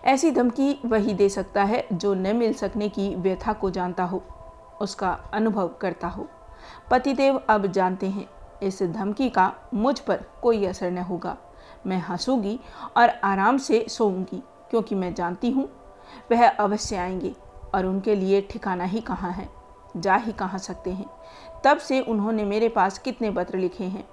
ऐसी 0.03 0.31
धमकी 0.31 0.79
वही 0.85 1.13
दे 1.13 1.27
सकता 1.29 1.63
है 1.63 1.83
जो 1.93 2.13
न 2.13 2.35
मिल 2.35 2.53
सकने 2.53 2.89
की 2.89 3.13
व्यथा 3.15 3.53
को 3.53 3.69
जानता 3.69 4.03
हो, 4.03 4.21
उसका 4.81 5.11
अनुभव 5.33 5.67
करता 5.81 6.07
हो। 6.07 6.27
पतिदेव 6.91 7.37
अब 7.49 7.65
जानते 7.67 8.07
हैं, 8.07 8.27
इस 8.63 8.81
धमकी 8.83 9.29
का 9.29 9.53
मुझ 9.73 9.99
पर 9.99 10.23
कोई 10.41 10.65
असर 10.65 10.91
न 10.91 10.97
होगा। 10.97 11.37
मैं 11.87 11.99
हंसूँगी 11.99 12.59
और 12.97 13.09
आराम 13.09 13.57
से 13.57 13.85
सोऊँगी, 13.89 14.41
क्योंकि 14.69 14.95
मैं 14.95 15.13
जानती 15.13 15.51
हूँ, 15.51 15.67
वह 16.31 16.47
अवश्य 16.47 16.95
आएँगे 16.95 17.33
और 17.73 17.85
उनके 17.85 18.15
लिए 18.15 18.41
ठिकाना 18.41 18.83
ही 18.83 19.01
कहाँ 19.01 19.31
है, 19.31 19.47
जा 19.97 20.15
ही 20.15 20.31
कहाँ 20.31 20.59
सकते 20.59 20.91
हैं। 20.91 21.05
तब 21.63 21.77
से 21.77 21.99
उन्होंने 22.01 22.45
मेरे 22.45 22.69
पास 22.69 22.97
कितने 22.99 23.31
पत्र 23.31 23.57
लिखे 23.57 23.83
हैं। 23.83 24.07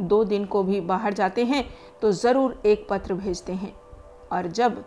दो 0.00 0.22
दिन 0.24 0.44
को 0.44 0.62
भी 0.62 0.80
बाहर 0.80 1.12
जाते 1.12 1.44
हैं 1.44 1.64
तो 2.02 2.12
ज़रूर 2.12 2.60
एक 2.66 2.86
पत्र 2.90 3.14
भेजते 3.14 3.52
हैं। 3.52 3.74
और 4.32 4.46
जब 4.46 4.84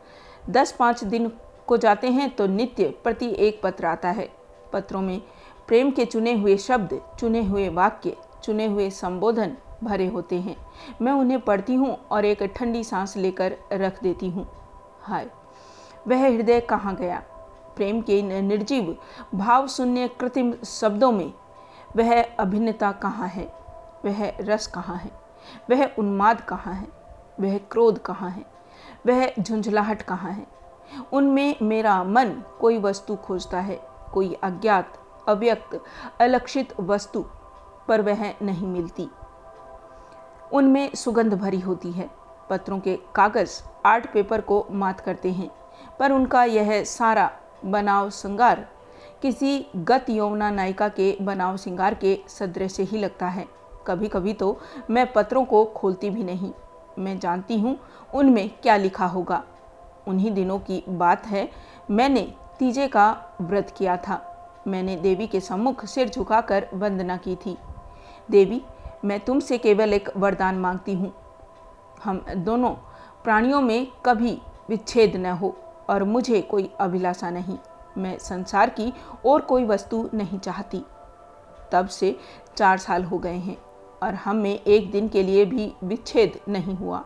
दस 0.50 0.72
पाँच 0.72 1.04
दिन 1.04 1.32
को 1.68 1.78
जाते 1.78 2.08
हैं 2.08 2.30
तो 2.30 2.48
नित्य 2.48 2.88
प्रति 3.04 3.34
एक 3.38 3.62
पत्र 3.64 3.86
आता 3.86 4.10
है। 4.10 4.30
पत्रों 4.74 5.02
में 5.02 5.22
प्रेम 5.68 5.92
के 5.92 6.06
चुने 6.06 6.34
हुए 6.34 6.58
शब्द, 6.58 7.00
चुने 7.20 7.44
हुए 7.44 7.68
वाक्य, 7.70 8.16
चुने 8.44 8.66
हुए 8.66 8.90
संबोधन 8.90 9.56
भरे 9.84 10.08
होते 10.08 10.40
हैं। 10.40 10.56
मैं 11.02 11.12
उन्हें 11.12 11.40
पढ़ती 11.40 11.76
हूँ 11.76 11.98
और 12.12 12.26
एक 12.26 12.44
ठंडी 12.56 12.84
सांस 12.84 13.16
लेकर 13.18 13.56
रख 13.74 14.02
देती 14.04 14.30
हूँ। 14.30 14.48
हाय, 15.02 15.30
वह 16.08 16.26
हृदय 16.26 16.60
कहाँ 16.62 16.96
गया? 16.96 17.24
प्रेम 17.76 18.02
के 18.02 18.22
निर्जीव 18.42 18.96
भाव 19.36 19.68
शून्य 19.68 20.08
कृत्रिम 20.20 20.54
शब्दों 20.66 21.12
में 21.12 21.32
वह 21.96 22.22
अभिन्नता 22.22 22.92
कहाँ 22.94 23.28
है? 23.28 23.46
वह 24.06 24.32
रस 24.42 24.68
कहाँ 24.68 24.98
है? 24.98 25.12
वह 25.70 25.86
उन्माद 26.00 26.42
कहाँ 26.42 26.74
है? 26.74 26.88
वह 27.40 27.58
क्रोध 27.72 27.98
कहाँ 27.98 28.30
है? 28.30 28.46
वह 29.06 29.32
झुंझलाहट 29.40 30.02
कहाँ 30.02 30.32
है? 30.32 30.48
उनमें 31.14 31.56
मेरा 31.62 32.04
मन 32.04 32.44
कोई 32.62 32.78
वस्तु 32.78 33.16
खोजता 33.16 33.60
है, 33.60 33.82
कोई 34.14 34.38
अज्ञात, 34.44 34.94
अव्यक्त, 35.28 35.84
अलक्षित 36.22 36.74
वस्तु 36.80 37.26
पर 37.88 38.02
वह 38.02 38.34
नहीं 38.42 38.68
मिलती। 38.68 39.08
उनमें 40.54 40.94
सुगंध 40.96 41.34
भरी 41.34 41.60
होती 41.60 41.92
है। 41.92 42.10
पत्रों 42.50 42.80
के 42.80 43.00
कागज़ 43.16 43.64
आर्ट 43.86 44.12
पेपर 44.14 44.42
को 44.42 44.66
मात 44.72 45.00
करते 45.00 45.32
हैं, 45.32 45.52
पर 46.00 46.12
उनका 46.12 46.44
यह 46.44 46.84
सारा 46.84 47.32
बनाव 47.66 48.10
श्रृंगार 48.10 48.68
किसी 49.22 49.68
गत 49.76 50.06
यौवना 50.10 50.52
नायिका 50.52 50.90
के 50.90 51.18
बनाव 51.22 51.58
श्रृंगार 51.58 51.94
के 51.94 52.24
सदृश 52.28 52.80
ही 52.80 52.98
लगता 52.98 53.28
है। 53.28 53.48
कभी 53.88 54.08
कभी 54.08 54.34
तो 54.34 54.60
मैं 54.90 55.14
पत्रों 55.14 55.46
को 55.46 55.66
खोलती 55.66 56.10
भी 56.10 56.24
नहीं। 56.24 56.54
मैं 57.00 57.20
जानती 57.20 57.60
हूँ 57.60 57.78
उनमें 58.14 58.50
क्या 58.50 58.78
लिखा 58.78 59.06
होगा। 59.06 59.44
उन्हीं 60.08 60.32
दिनों 60.32 60.60
की 60.60 60.84
बात 60.90 61.26
है, 61.26 61.50
मैंने 61.92 62.34
तीजे 62.60 62.88
का 62.88 63.36
व्रत 63.42 63.74
किया 63.78 63.98
था। 63.98 64.22
मैंने 64.68 64.96
देवी 64.96 65.28
के 65.28 65.40
सम्मुख 65.40 65.86
सिर 65.86 66.10
झुकाकर 66.10 66.68
वंदना 66.74 67.18
की 67.18 67.36
थी। 67.36 67.58
देवी, 68.32 68.62
मैं 69.06 69.20
तुमसे 69.20 69.58
केवल 69.58 69.94
एक 69.94 70.10
वरदान 70.18 70.56
मांगती 70.56 70.94
हूँ। 70.94 71.14
हम 72.04 72.26
दोनों 72.36 72.70
प्राणियों 73.24 73.62
में 73.62 73.88
कभी 74.06 74.42
विच्छेद 74.70 75.16
न 75.16 75.26
हो 75.26 75.56
और 75.90 76.04
मुझे 76.04 76.42
कोई 76.42 76.72
अभिलाषा 76.80 77.30
नहीं। 77.30 77.58
मैं 77.98 78.18
संसार 78.18 78.70
की 78.70 78.94
और 79.26 79.42
कोई 79.42 79.66
वस्तु 79.66 80.10
नहीं 80.14 80.40
चाहती। 80.40 80.86
तब 81.72 81.88
से 81.88 82.20
चार 82.58 82.78
साल 82.78 83.04
हो 83.04 83.18
गए 83.18 83.38
हैं। 83.38 83.58
और 84.04 84.16
हम 84.16 84.36
में 84.36 84.54
एक 84.54 84.92
दिन 84.92 85.08
के 85.10 85.24
लिए 85.24 85.46
भी 85.46 85.72
विच्छेद 85.84 86.40
नहीं 86.50 86.76
हुआ। 86.76 87.04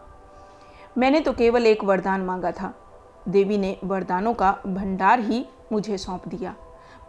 मैंने 0.97 1.19
तो 1.19 1.33
केवल 1.33 1.65
एक 1.67 1.83
वरदान 1.83 2.21
मांगा 2.21 2.51
था। 2.51 2.73
देवी 3.27 3.57
ने 3.57 3.75
वरदानों 3.83 4.33
का 4.33 4.51
भंडार 4.67 5.19
ही 5.19 5.45
मुझे 5.71 5.97
सौंप 5.97 6.27
दिया। 6.27 6.55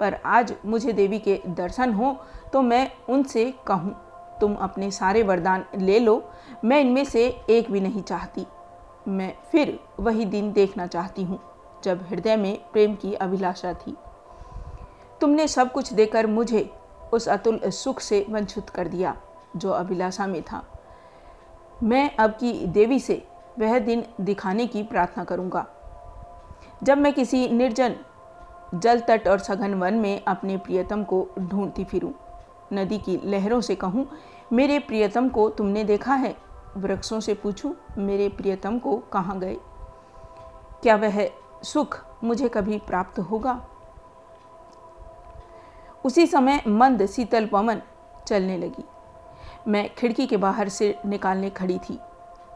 पर 0.00 0.14
आज 0.26 0.54
मुझे 0.66 0.92
देवी 0.92 1.18
के 1.18 1.40
दर्शन 1.48 1.92
हो 1.92 2.16
तो 2.52 2.62
मैं 2.62 2.90
उनसे 3.08 3.44
कहूँ, 3.66 3.94
तुम 4.40 4.54
अपने 4.56 4.90
सारे 4.90 5.22
वरदान 5.22 5.64
ले 5.76 5.98
लो। 5.98 6.22
मैं 6.64 6.80
इनमें 6.80 7.04
से 7.04 7.26
एक 7.50 7.70
भी 7.70 7.80
नहीं 7.80 8.02
चाहती। 8.02 8.46
मैं 9.08 9.32
फिर 9.52 9.78
वही 10.00 10.24
दिन 10.24 10.52
देखना 10.52 10.86
चाहती 10.86 11.22
हूँ, 11.22 11.38
जब 11.84 12.04
हृदय 12.08 12.36
में 12.36 12.58
प्रेम 12.72 12.94
की 12.94 13.14
अभिलाषा 13.14 13.72
थी। 13.76 13.96
तुमने 15.20 15.46
सब 15.48 15.72
कुछ 15.72 15.92
देकर 15.92 16.26
मुझे 16.26 16.68
उस 17.12 17.28
अतुल 17.28 17.60
सुख 17.66 18.00
से 18.00 18.24
वंचित 18.30 18.70
कर 18.70 18.88
दिया। 18.88 19.16
जो 19.58 19.70
अभिलाषा 19.70 20.26
में 20.26 20.42
था। 20.42 20.62
मैं 21.82 22.16
अब 22.16 22.30
की 22.30 22.52
देवी 22.66 23.00
से 23.00 23.26
वह 23.58 23.78
दिन 23.78 24.04
दिखाने 24.20 24.66
की 24.66 24.82
प्रार्थना 24.82 25.24
करूँगा। 25.24 25.66
जब 26.82 26.98
मैं 26.98 27.12
किसी 27.12 27.48
निर्जन 27.48 27.96
जल 28.74 29.00
तट 29.00 29.28
और 29.28 29.38
सघन 29.38 29.74
वन 29.74 29.94
में 29.94 30.24
अपने 30.24 30.56
प्रियतम 30.56 31.04
को 31.04 31.28
ढूंढती 31.38 31.84
फिरूं, 31.84 32.12
नदी 32.72 32.98
की 32.98 33.20
लहरों 33.24 33.60
से 33.60 33.74
कहूँ, 33.74 34.06
मेरे 34.52 34.78
प्रियतम 34.78 35.28
को 35.28 35.48
तुमने 35.48 35.84
देखा 35.84 36.14
है? 36.14 36.36
वृक्षों 36.76 37.20
से 37.20 37.34
पूछूँ, 37.34 37.74
मेरे 37.98 38.28
प्रियतम 38.28 38.78
को 38.78 38.96
कहाँ 38.96 39.38
गए? 39.38 39.56
क्या 40.82 40.96
वह 40.96 41.30
सुख 41.62 41.98
मुझे 42.24 42.48
कभी 42.48 42.78
प्राप्त 42.78 43.18
होगा? 43.18 43.60
उसी 46.04 46.26
समय 46.26 46.62
मंद, 46.68 47.06
शीतल 47.06 47.46
पवन 47.46 47.82
चलने 48.26 48.58
लगी। 48.58 48.84
मैं 49.68 49.88
खिड़की 49.94 50.26
के 50.26 50.36
बाहर 50.36 50.68
से 50.68 50.94
निकालने 51.06 51.50
खड़ी 51.50 51.78
थी। 51.78 51.98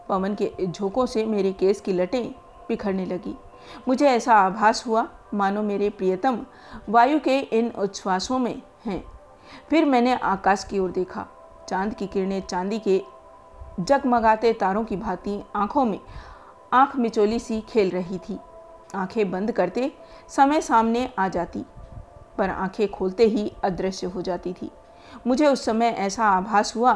पवन 0.08 0.34
के 0.34 0.50
झोंकों 0.66 1.06
से 1.06 1.24
मेरे 1.26 1.52
केस 1.52 1.80
की 1.80 1.92
लटें 1.92 2.24
बिखरने 2.68 3.04
लगी। 3.06 3.34
मुझे 3.88 4.06
ऐसा 4.06 4.34
आभास 4.34 4.86
हुआ, 4.86 5.06
मानो 5.34 5.62
मेरे 5.62 5.90
प्रियतम 5.90 6.38
वायु 6.88 7.20
के 7.20 7.38
इन 7.38 7.70
उच्छ्वासों 7.70 8.38
में 8.38 8.62
हैं। 8.86 9.02
फिर 9.70 9.84
मैंने 9.84 10.14
आकाश 10.14 10.64
की 10.64 10.78
ओर 10.78 10.90
देखा। 10.90 11.26
चाँद 11.68 11.94
की 11.94 12.06
किरणें 12.06 12.40
चांदी 12.40 12.78
के 12.78 13.02
जगमगाते 13.80 14.52
तारों 14.52 14.84
की 14.84 14.96
भांति 14.96 15.40
आँखों 15.56 15.84
में 15.84 16.00
आँख 16.72 16.96
मिचोली 16.96 17.38
सी 17.38 17.60
खेल 17.60 17.90
रही 17.90 18.18
थी। 18.18 18.38
आँखें 18.94 19.30
बंद 19.30 19.52
करते 19.52 19.92
समय 20.28 20.60
सामने 20.60 21.08
आ 21.18 21.28
जाती, 21.28 21.64
पर 22.38 22.50
आँखें 22.50 22.88
खोलते 22.90 23.24
ही 23.24 23.52
अदृश्य 23.64 24.06
हो 24.06 24.22
जाती 24.22 24.52
थी। 24.52 24.70
मुझे 25.26 25.46
उस 25.46 25.64
समय 25.64 25.86
ऐसा 25.86 26.24
आभास 26.26 26.74
हुआ 26.76 26.92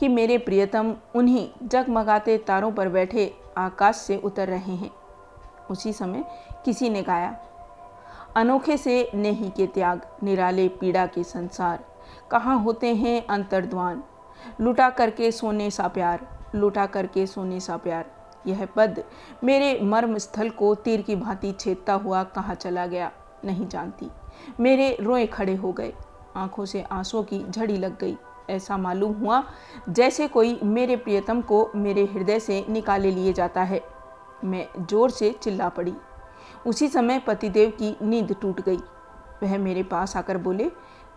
कि 0.00 0.08
मेरे 0.08 0.38
प्रियतम 0.38 0.94
उन्हीं 1.14 1.48
जगमगाते 1.62 2.36
तारों 2.38 2.72
पर 2.72 2.88
बैठे 2.88 3.32
आकाश 3.58 3.96
से 3.96 4.16
उतर 4.16 4.48
रहे 4.48 4.74
हैं। 4.74 4.90
उसी 5.70 5.92
समय 5.92 6.24
किसी 6.64 6.88
ने 6.90 7.02
गाया, 7.02 7.36
अनोखे 8.36 8.76
से 8.76 9.10
नहीं 9.14 9.50
के 9.50 9.66
त्याग, 9.66 10.06
निराले 10.22 10.68
पीड़ा 10.70 11.06
के 11.06 11.24
संसार, 11.24 11.84
कहाँ 12.30 12.58
होते 12.58 12.94
हैं 12.94 13.26
अंतर्द्वान? 13.26 14.02
लुटा 14.60 14.88
करके 14.90 15.30
सोने 15.32 15.70
सा 15.70 15.88
प्यार, 15.88 16.26
लुटा 16.54 16.86
करके 16.86 17.26
सोने 17.26 17.60
सा 17.60 17.76
प्यार, 17.76 18.10
यह 18.46 18.66
पद 18.66 19.02
मेरे 19.44 19.78
मर्म 19.82 20.18
स्थल 20.18 20.50
को 20.50 20.74
तीर 20.74 21.02
की 21.02 21.16
भांति 21.16 21.52
छेदता 21.52 21.92
हुआ 21.94 22.22
कहाँ 22.24 22.54
चला 22.54 22.86
गया, 22.86 23.10
नहीं 23.44 23.66
जानती। 23.68 24.10
मेरे 24.60 24.96
रोए 25.00 25.26
खड़े 25.26 25.54
हो 25.54 25.72
गए 25.72 25.92
आँखों 26.36 26.64
से 26.64 26.82
आंसुओं 26.82 27.22
की 27.22 27.44
झड़ी 27.50 27.76
लग 27.76 27.98
गई। 27.98 28.18
ऐसा 28.50 28.76
मालूम 28.76 29.12
हुआ, 29.12 29.42
जैसे 29.88 30.28
कोई 30.28 30.60
मेरे 30.62 30.96
प्रियतम 30.96 31.40
को 31.40 31.70
मेरे 31.76 32.04
हृदय 32.04 32.40
से 32.40 32.66
निकाले 32.68 33.10
लिए 33.10 33.32
जाता 33.32 33.62
है। 33.62 33.82
मैं 34.44 34.86
ज़ोर 34.86 35.10
से 35.10 35.30
चिल्ला 35.32 35.68
पड़ी। 35.68 35.94
उसी 36.66 36.88
समय 36.88 37.18
पतिदेव 37.18 37.70
की 37.70 37.96
नींद 38.02 38.36
टूट 38.42 38.60
गई। 38.60 38.78
वह 39.42 39.58
मेरे 39.58 39.82
पास 39.82 40.16
आकर 40.16 40.36
बोले, 40.36 40.70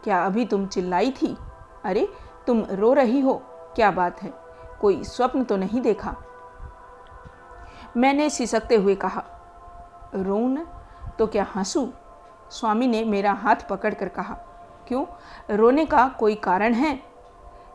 क्या 0.04 0.26
अभी 0.26 0.46
तुम 0.46 0.68
चिल्लाई 0.68 1.12
थी? 1.12 1.38
अरे, 1.84 2.14
तुम 2.48 2.64
रो 2.70 2.94
रही 2.94 3.20
हो? 3.20 3.42
क्या 3.76 3.92
बात 3.92 4.22
है? 4.22 4.34
कोई 4.82 5.04
स्वप्न 5.04 5.44
तो 5.44 5.58
नहीं 5.58 5.82
देखा? 5.82 6.16
मैंने 7.98 8.30
सिसकते 8.30 8.76
हुए 8.76 8.96
कहा 8.96 9.24
रो 10.16 10.40
न 10.40 10.68
तो 11.20 11.28
क्या 11.28 11.48
हंसू? 11.56 11.90
स्वामी 12.52 12.88
ने 12.88 13.04
मेरा 13.04 13.34
हाथ 13.34 13.56
पकड़कर 13.70 14.10
कहा 14.10 14.38
क्यों? 14.88 15.06
रोने 15.56 15.86
का 15.86 16.08
कोई 16.08 16.36
कारण 16.36 16.74
है? 16.74 17.00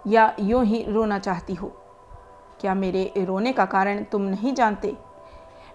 या 0.06 0.36
यूँ 0.40 0.64
ही 0.64 0.84
रोना 0.88 1.18
चाहती 1.18 1.54
हो? 1.54 1.72
क्या 2.60 2.74
मेरे 2.74 3.12
रोने 3.18 3.52
का 3.52 3.64
कारण 3.64 4.04
तुम 4.04 4.22
नहीं 4.22 4.54
जानते? 4.54 4.96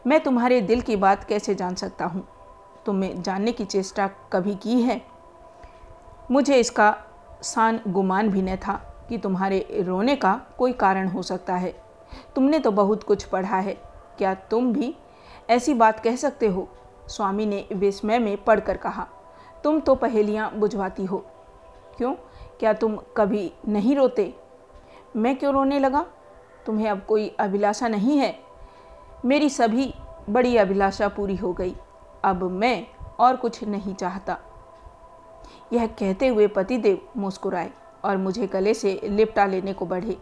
मैं 0.07 0.19
तुम्हारे 0.19 0.61
दिल 0.61 0.81
की 0.81 0.95
बात 0.95 1.23
कैसे 1.23 1.55
जान 1.55 1.75
सकता 1.75 2.05
हूँ? 2.05 2.27
तुम्हें 2.85 3.21
जानने 3.21 3.51
की 3.51 3.65
चेष्टा 3.65 4.07
कभी 4.07 4.55
की 4.55 4.81
है? 4.81 5.01
मुझे 6.31 6.55
इसका 6.55 6.97
सान 7.41 7.79
गुमान 7.87 8.29
भी 8.29 8.41
न 8.41 8.55
था 8.55 9.05
कि 9.09 9.17
तुम्हारे 9.17 9.83
रोने 9.87 10.15
का 10.15 10.41
कोई 10.57 10.73
कारण 10.73 11.07
हो 11.07 11.21
सकता 11.21 11.55
है। 11.55 11.83
तुमने 12.35 12.59
तो 12.59 12.71
बहुत 12.71 13.03
कुछ 13.03 13.23
पढ़ा 13.23 13.57
है। 13.57 13.73
क्या 14.17 14.33
तुम 14.33 14.73
भी 14.73 14.95
ऐसी 15.49 15.73
बात 15.73 15.99
कह 15.99 16.15
सकते 16.15 16.47
हो? 16.47 16.69
स्वामी 17.07 17.45
ने 17.45 17.67
विस्मय 17.73 18.19
में 18.19 18.43
पढ़कर 18.43 18.77
कहा। 18.77 19.07
तुम 19.63 19.79
तो 19.79 19.95
पहेलियाँ 19.95 20.51
बुझवाती 20.55 21.05
हो। 21.05 21.25
क्यों? 21.97 22.13
क्या 22.59 22.73
तुम 22.73 22.97
कभी 23.17 23.53
नहीं 23.67 23.95
रोते? 23.95 24.33
मैं 25.15 25.35
क्यों 25.35 25.53
रोने 25.53 25.79
लगा? 25.79 26.05
तुम्हें 26.65 26.89
अब 26.89 27.05
कोई 27.07 27.29
अभिलाषा 27.29 27.87
नहीं 27.87 28.17
है? 28.17 28.39
मेरी 29.25 29.49
सभी 29.49 29.93
बड़ी 30.29 30.57
अभिलाषा 30.57 31.07
पूरी 31.07 31.35
हो 31.35 31.53
गई। 31.53 31.75
अब 32.23 32.43
मैं 32.43 32.87
और 33.19 33.35
कुछ 33.35 33.63
नहीं 33.63 33.95
चाहता। 33.95 34.37
यह 35.73 35.87
कहते 35.87 36.27
हुए 36.27 36.47
पतिदेव 36.47 37.01
मुस्कुराए 37.17 37.71
और 38.05 38.17
मुझे 38.17 38.47
गले 38.47 38.73
से 38.73 39.01
लिपटा 39.03 39.45
लेने 39.45 39.73
को 39.73 39.85
बढ़े। 39.85 40.17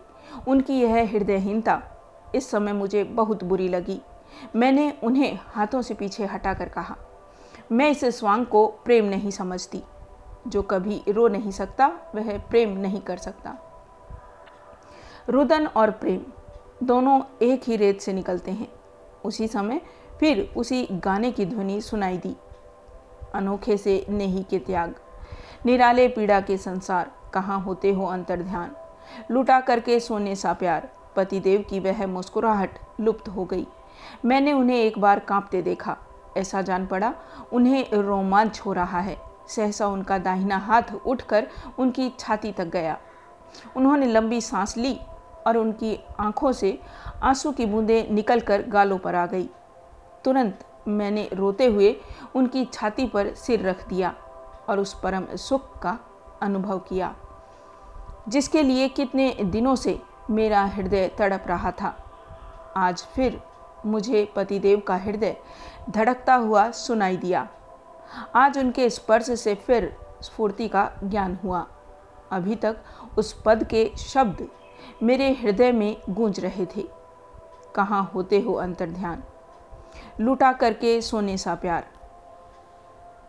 उनकी 0.47 0.73
यह 0.73 1.09
हृदयहीनता 1.09 1.81
इस 2.35 2.51
समय 2.51 2.73
मुझे 2.73 3.03
बहुत 3.03 3.43
बुरी 3.43 3.67
लगी। 3.67 4.01
मैंने 4.55 4.97
उन्हें 5.03 5.39
हाथों 5.45 5.81
से 5.81 5.93
पीछे 5.93 6.25
हटाकर 6.25 6.69
कहा 6.69 6.95
मैं 7.71 7.89
इस 7.89 8.05
स्वांग 8.05 8.45
को 8.45 8.67
प्रेम 8.67 9.05
नहीं 9.05 9.31
समझती। 9.31 9.83
जो 10.47 10.61
कभी 10.61 11.01
रो 11.09 11.27
नहीं 11.27 11.51
सकता, 11.51 11.87
वह 12.15 12.37
प्रेम 12.39 12.77
नहीं 12.77 13.01
कर 13.01 13.17
सकता। 13.17 13.55
रुदन 15.29 15.67
और 15.67 15.91
प्रेम 15.91 16.21
दोनों 16.83 17.21
एक 17.41 17.61
ही 17.63 17.75
रेत 17.75 18.01
से 18.01 18.13
निकलते 18.13 18.51
हैं। 18.51 18.67
उसी 19.25 19.47
समय 19.47 19.81
फिर 20.19 20.53
उसी 20.57 20.87
गाने 20.91 21.31
की 21.31 21.45
ध्वनि 21.45 21.81
सुनाई 21.81 22.17
दी। 22.17 22.35
अनोखे 23.33 23.77
से 23.77 24.05
नेही 24.09 24.43
के 24.43 24.59
त्याग, 24.59 24.95
निराले 25.65 26.07
पीड़ा 26.07 26.41
के 26.41 26.57
संसार, 26.57 27.11
कहाँ 27.33 27.61
होते 27.61 27.93
हो 27.93 28.05
अंतर 28.05 28.41
ध्यान 28.41 28.75
लुटा 29.31 29.59
करके 29.59 29.99
सोने 29.99 30.35
सा 30.35 30.53
प्यार, 30.53 30.89
पतिदेव 31.15 31.65
की 31.69 31.79
वह 31.79 32.07
मुस्कुराहट 32.07 32.79
लुप्त 32.99 33.29
हो 33.29 33.45
गई। 33.45 33.67
मैंने 34.25 34.53
उन्हें 34.53 34.77
एक 34.77 34.99
बार 34.99 35.19
कांपते 35.19 35.61
देखा। 35.61 35.97
ऐसा 36.37 36.61
जान 36.61 36.85
पड़ा। 36.85 37.13
उन्हें 37.53 37.91
रोमांच 37.93 38.59
हो 38.59 38.73
रहा 38.73 38.99
है। 38.99 39.17
सहसा 39.47 39.87
उनका 39.87 40.17
दाहिना 40.17 40.57
हाथ 40.57 40.93
उठकर 41.05 41.47
उनकी 41.79 42.09
छाती 42.19 42.51
तक 42.51 42.65
गया। 42.65 42.97
उन्होंने 43.75 44.05
लंबी 44.05 44.41
सांस 44.41 44.77
ली 44.77 44.99
और 45.47 45.57
उनकी 45.57 45.97
आँखों 46.19 46.51
से 46.51 46.77
आँसू 47.23 47.51
की 47.51 47.65
बूंदें 47.65 48.11
निकलकर 48.11 48.61
गालों 48.67 48.97
पर 48.97 49.15
आ 49.15 49.25
गई। 49.25 49.49
तुरंत 50.25 50.65
मैंने 50.87 51.27
रोते 51.33 51.65
हुए 51.65 51.95
उनकी 52.35 52.65
छाती 52.65 53.07
पर 53.07 53.33
सिर 53.35 53.67
रख 53.67 53.87
दिया 53.87 54.13
और 54.69 54.79
उस 54.79 54.93
परम 54.93 55.25
सुख 55.35 55.77
का 55.79 55.97
अनुभव 56.41 56.79
किया, 56.79 57.13
जिसके 58.29 58.63
लिए 58.63 58.87
कितने 58.89 59.31
दिनों 59.41 59.75
से 59.75 59.99
मेरा 60.29 60.63
हृदय 60.65 61.07
तड़प 61.17 61.43
रहा 61.47 61.71
था। 61.71 61.95
आज 62.77 63.03
फिर 63.15 63.41
मुझे 63.85 64.23
पतिदेव 64.35 64.79
का 64.79 64.95
हृदय 64.95 65.35
धड़कता 65.89 66.35
हुआ 66.35 66.69
सुनाई 66.71 67.17
दिया। 67.17 67.47
आज 68.35 68.57
उनके 68.57 68.89
स्पर्श 68.89 69.31
से 69.31 69.55
फिर 69.57 69.95
स्फूर्ति 70.21 70.67
का 70.67 70.91
ज्ञान 71.03 71.37
हुआ। 71.43 71.65
अभी 72.31 72.55
तक 72.55 72.77
उस 73.17 73.33
पद 73.45 73.63
के 73.63 73.89
शब्द 73.97 74.47
मेरे 75.03 75.31
हृदय 75.33 75.71
में 75.71 75.95
गूंज 76.09 76.39
रहे 76.39 76.65
थे। 76.65 76.87
कहाँ 77.75 78.03
होते 78.15 78.39
हो 78.39 78.53
अंतर 78.53 78.89
ध्यान 78.89 79.23
लुटा 80.19 80.51
करके 80.53 80.99
सोने 81.01 81.37
सा 81.37 81.55
प्यार। 81.55 81.87